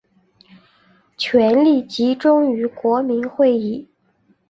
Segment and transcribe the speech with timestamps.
[1.15, 3.87] 权力集中于国民议会。